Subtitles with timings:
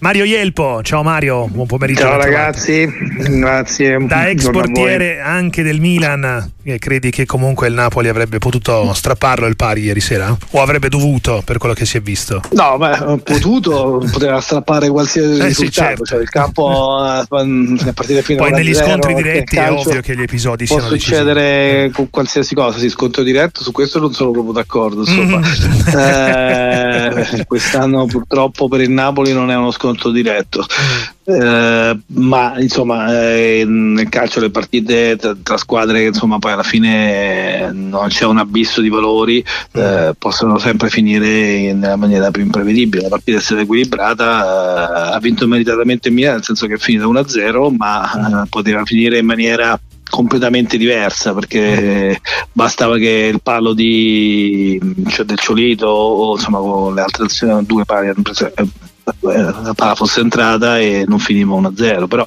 [0.00, 2.02] Mario Ielpo, ciao Mario, buon pomeriggio.
[2.02, 3.96] Ciao ragazzi, grazie.
[4.06, 9.46] Da ex portiere anche del Milan, eh, credi che comunque il Napoli avrebbe potuto strapparlo
[9.46, 10.36] il pari ieri sera?
[10.52, 12.42] O avrebbe dovuto per quello che si è visto?
[12.52, 16.04] No, beh, potuto, poteva strappare qualsiasi eh, risultato, sì, certo.
[16.04, 20.22] cioè il campo eh, a partire fino Poi negli scontri diretti è ovvio che gli
[20.22, 21.90] episodi può siano succedere decisivi.
[21.94, 25.38] con qualsiasi cosa, sì, scontro diretto, su questo non sono proprio d'accordo, insomma.
[25.38, 25.98] Mm.
[25.98, 30.64] eh, quest'anno purtroppo per il Napoli non è uno scontro sconto diretto.
[31.24, 36.62] Eh, ma insomma eh, nel calcio le partite tra, tra, squadre che insomma poi alla
[36.62, 43.02] fine non c'è un abisso di valori eh, possono sempre finire nella maniera più imprevedibile.
[43.02, 47.04] La partita è stata equilibrata eh, ha vinto meritatamente Milan nel senso che è finita
[47.04, 49.78] 1-0 ma eh, poteva finire in maniera
[50.08, 52.20] completamente diversa perché
[52.52, 57.84] bastava che il palo di, cioè del Ciolito o insomma con le altre azioni due
[57.84, 58.52] preso
[59.20, 62.26] la palla fosse entrata e non finiva 1-0 però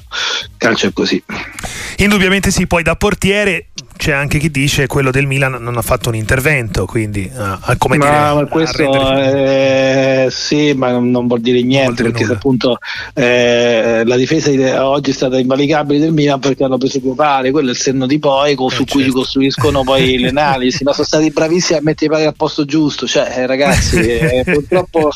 [0.56, 1.22] calcio è così.
[1.96, 3.68] Indubbiamente sì poi da portiere
[4.02, 7.98] c'è anche chi dice quello del Milan non ha fatto un intervento, quindi uh, come
[7.98, 12.78] ma, dire, ma questo eh, sì, ma non vuol dire niente vuol dire perché appunto
[13.14, 17.68] eh, la difesa oggi è stata invalicabile del Milan perché hanno preso due pari, quello
[17.68, 18.92] è il senno di poi con, eh, su certo.
[18.92, 22.34] cui si costruiscono poi le analisi, ma sono stati bravissimi a mettere i pari al
[22.34, 25.12] posto giusto, cioè eh, ragazzi eh, purtroppo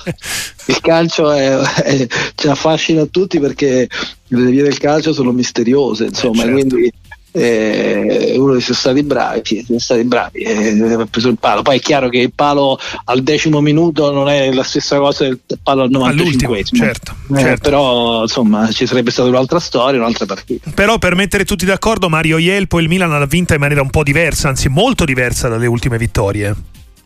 [0.67, 3.89] il calcio è, è, ci affascina a tutti perché
[4.29, 6.53] le vie del calcio sono misteriose, insomma, certo.
[6.53, 6.93] quindi
[7.37, 11.61] eh, uno dei sono stati bravi, sono stati bravi, eh, ha preso il palo.
[11.61, 15.39] Poi è chiaro che il palo al decimo minuto non è la stessa cosa del
[15.63, 17.61] palo al 95 certo, eh, certo.
[17.61, 20.71] però insomma ci sarebbe stata un'altra storia, un'altra partita.
[20.75, 24.03] Però per mettere tutti d'accordo, Mario Ielpo il Milan l'ha vinta in maniera un po'
[24.03, 26.55] diversa, anzi molto diversa dalle ultime vittorie.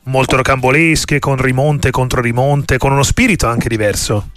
[0.04, 4.28] Molto rocambolesche, con rimonte contro rimonte, con uno spirito anche diverso.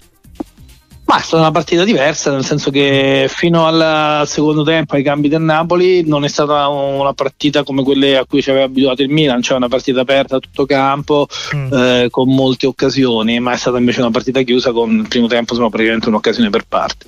[1.13, 5.27] Ma è stata una partita diversa, nel senso che fino al secondo tempo, ai cambi
[5.27, 9.09] del Napoli, non è stata una partita come quelle a cui ci aveva abituato il
[9.09, 11.71] Milan, cioè una partita aperta a tutto campo, mm.
[11.71, 15.53] eh, con molte occasioni, ma è stata invece una partita chiusa con il primo tempo
[15.53, 17.05] insomma, praticamente un'occasione per parte.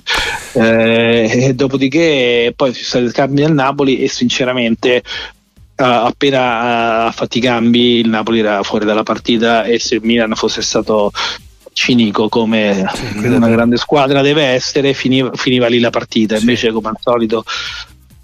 [0.52, 5.02] Eh, dopodiché poi ci sono stati i cambi del Napoli e sinceramente
[5.78, 10.00] Uh, appena uh, fatti i cambi il Napoli era fuori dalla partita e se il
[10.02, 11.12] Milan fosse stato
[11.76, 16.38] cinico come sì, una grande squadra deve essere, finiva, finiva lì la partita.
[16.38, 17.44] Invece, come al solito,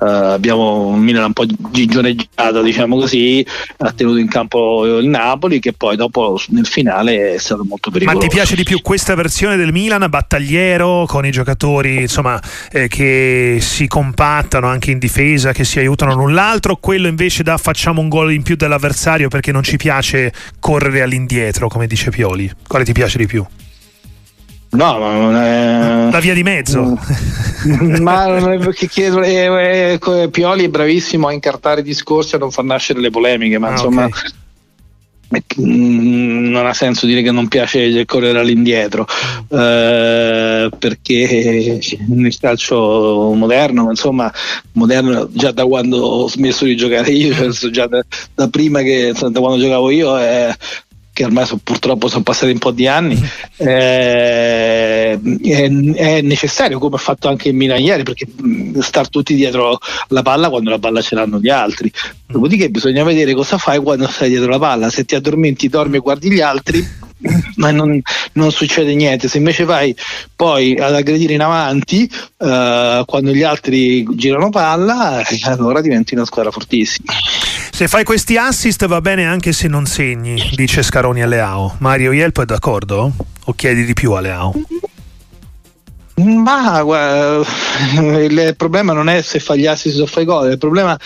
[0.02, 3.44] abbiamo un Milan un po' gigioneggiato, diciamo così,
[3.78, 8.24] ha tenuto in campo il Napoli che poi dopo nel finale è stato molto pericoloso.
[8.24, 12.40] Ma ti piace di più questa versione del Milan, battagliero, con i giocatori insomma,
[12.70, 17.56] eh, che si compattano anche in difesa, che si aiutano l'un l'altro, quello invece da
[17.56, 22.50] facciamo un gol in più dell'avversario perché non ci piace correre all'indietro, come dice Pioli?
[22.66, 23.44] Quale ti piace di più?
[24.72, 26.10] No, ma non è...
[26.10, 26.98] La via di mezzo.
[28.00, 32.40] ma non è perché chiedo, eh, eh, Pioli è bravissimo a incartare discorsi e a
[32.40, 34.04] non far nascere le polemiche, ma ah, insomma...
[34.04, 34.30] Okay.
[35.58, 39.06] Mm, non ha senso dire che non piace correre all'indietro
[39.48, 44.30] eh, perché nel calcio moderno insomma
[44.72, 48.04] moderno già da quando ho smesso di giocare io penso già da,
[48.34, 50.54] da prima che da quando giocavo io eh,
[51.12, 53.20] che ormai so, purtroppo sono passati un po' di anni,
[53.58, 58.26] eh, è, è, necessario, come ha fatto anche il Milan ieri, perché
[58.80, 59.78] star tutti dietro
[60.08, 61.92] la palla quando la palla ce l'hanno gli altri.
[62.26, 66.00] Dopodiché bisogna vedere cosa fai quando stai dietro la palla, se ti addormenti, dormi e
[66.00, 66.82] guardi gli altri,
[67.56, 68.00] ma non,
[68.32, 69.28] non, succede niente.
[69.28, 69.94] Se invece vai
[70.34, 72.08] poi ad aggredire in avanti
[72.38, 77.12] uh, quando gli altri girano palla, allora diventi una squadra fortissima.
[77.74, 81.76] Se fai questi assist va bene anche se non segni, dice Scaroni a Leao.
[81.78, 83.10] Mario Ielpo è d'accordo?
[83.46, 84.52] O chiedi di più a Leao?
[86.16, 86.80] Ma
[88.20, 90.96] il problema non è se fai gli assist o fai gol, il problema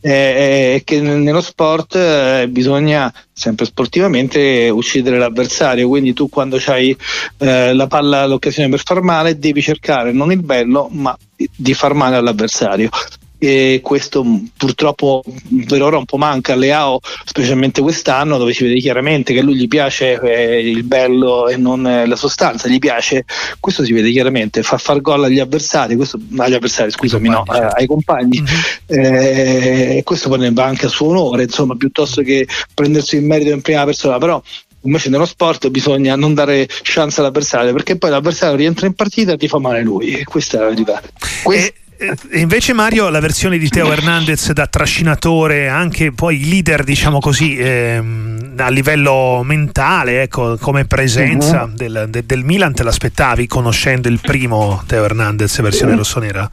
[0.00, 6.94] è, è che nello sport eh, bisogna sempre sportivamente uccidere l'avversario, quindi tu quando hai
[7.38, 11.94] eh, la palla, l'occasione per far male devi cercare non il bello ma di far
[11.94, 12.90] male all'avversario
[13.38, 14.24] e questo
[14.56, 15.22] purtroppo
[15.66, 19.42] per ora un po' manca a Leao, specialmente quest'anno, dove si vede chiaramente che a
[19.42, 23.24] lui gli piace eh, il bello e non eh, la sostanza, gli piace,
[23.60, 27.76] questo si vede chiaramente, fa far gol agli avversari, questo, agli avversari scusami, no, certo.
[27.76, 29.04] ai compagni, mm-hmm.
[29.04, 33.50] eh, questo poi ne va anche a suo onore, insomma, piuttosto che prendersi il merito
[33.50, 34.42] in prima persona, però
[34.82, 39.36] invece nello sport bisogna non dare chance all'avversario perché poi l'avversario rientra in partita e
[39.36, 41.02] ti fa male lui questa è la verità
[41.42, 47.20] Quest- E invece Mario, la versione di Teo Hernandez da trascinatore, anche poi leader, diciamo
[47.20, 51.74] così, ehm, a livello mentale, ecco, come presenza uh-huh.
[51.74, 55.98] del, de, del, Milan, te l'aspettavi conoscendo il primo Teo Hernandez versione uh-huh.
[55.98, 56.50] rossonera?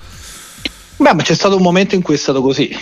[0.96, 2.74] Beh, ma c'è stato un momento in cui è stato così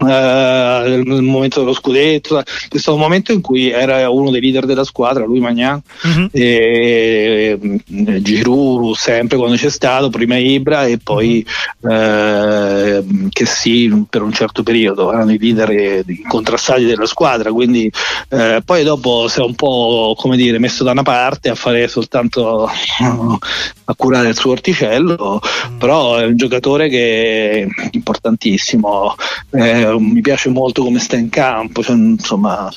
[0.00, 2.44] eh, nel momento dello scudetto, è
[2.78, 6.28] stato un momento in cui era uno dei leader della squadra, lui Magnan, uh-huh.
[6.30, 11.44] e, e Giroud sempre quando c'è stato, prima Ibra e poi
[11.88, 17.90] eh, che sì per un certo periodo erano i leader contrastati della squadra, quindi
[18.30, 21.88] eh, poi dopo si è un po' come dire messo da una parte a fare
[21.88, 25.76] soltanto a curare il suo orticello, uh-huh.
[25.78, 29.14] però è un giocatore che è importantissimo.
[29.50, 32.70] Eh, mi piace molto come sta in campo, cioè, insomma,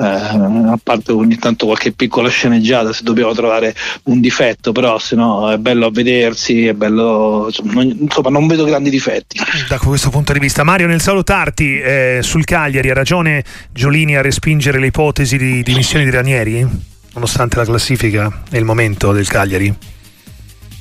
[0.00, 3.74] eh, a parte ogni tanto qualche piccola sceneggiata se dobbiamo trovare
[4.04, 8.46] un difetto, però se no è bello a vedersi, è bello, insomma non, insomma, non
[8.46, 9.38] vedo grandi difetti.
[9.68, 14.22] Da questo punto di vista, Mario, nel salutarti eh, sul Cagliari, ha ragione Giolini a
[14.22, 16.66] respingere le ipotesi di dimissioni di Ranieri,
[17.12, 19.74] nonostante la classifica e il momento del Cagliari?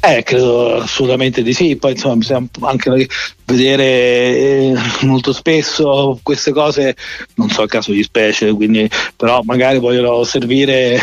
[0.02, 3.08] Eh, credo assolutamente di sì, poi insomma bisogna anche
[3.50, 6.96] vedere eh, molto spesso queste cose,
[7.36, 11.00] non so il caso di specie, quindi, però magari vogliono servire,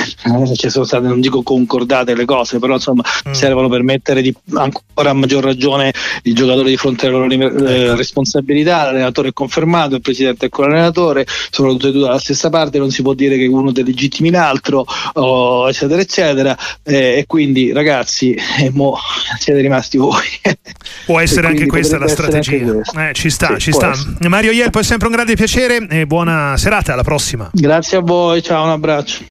[0.54, 3.32] ci sono state, non dico concordate le cose, però insomma mm.
[3.32, 7.84] servono per mettere di, ancora a maggior ragione il giocatore di fronte alle loro eh,
[7.84, 7.96] ecco.
[7.96, 12.48] responsabilità, l'allenatore è confermato, il presidente è con l'allenatore, sono tutti e due dalla stessa
[12.48, 14.84] parte, non si può dire che uno delegittimi l'altro,
[15.14, 18.96] oh, eccetera, eccetera, eh, e quindi ragazzi, eh, mo
[19.38, 20.24] siete rimasti voi.
[21.04, 22.08] Può essere anche questa la
[22.42, 23.08] strategia.
[23.08, 23.90] Eh, ci sta, sì, ci sta.
[23.90, 24.28] Essere.
[24.28, 27.50] Mario Ielpo è sempre un grande piacere e buona serata, alla prossima.
[27.52, 29.24] Grazie a voi, ciao, un abbraccio.